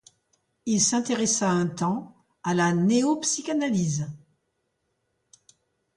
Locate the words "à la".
2.41-2.73